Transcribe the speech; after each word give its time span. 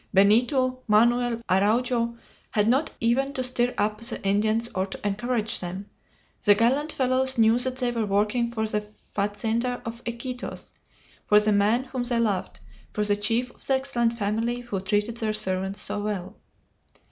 Benito, 0.11 0.79
Manoel, 0.87 1.43
Araujo 1.47 2.17
had 2.49 2.67
not 2.67 2.89
even 2.99 3.33
to 3.33 3.43
stir 3.43 3.71
up 3.77 4.01
the 4.01 4.19
Indians 4.25 4.67
or 4.73 4.87
to 4.87 5.07
encourage 5.07 5.59
them. 5.59 5.91
The 6.43 6.55
gallant 6.55 6.91
fellows 6.91 7.37
knew 7.37 7.59
that 7.59 7.75
they 7.75 7.91
were 7.91 8.07
working 8.07 8.49
for 8.51 8.65
the 8.65 8.81
fazender 9.15 9.79
of 9.85 10.01
Iquitos 10.07 10.73
for 11.27 11.39
the 11.39 11.51
man 11.51 11.83
whom 11.83 12.01
they 12.01 12.17
loved, 12.17 12.61
for 12.91 13.03
the 13.05 13.15
chief 13.15 13.51
of 13.51 13.67
the 13.67 13.75
excellent 13.75 14.13
family 14.13 14.61
who 14.61 14.81
treated 14.81 15.17
their 15.17 15.33
servants 15.33 15.79
so 15.81 16.01
well. 16.01 16.35